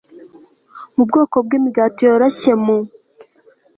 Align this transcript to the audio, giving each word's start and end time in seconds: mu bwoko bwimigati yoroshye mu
mu 0.95 1.03
bwoko 1.09 1.35
bwimigati 1.45 2.01
yoroshye 2.07 2.51
mu 2.63 2.77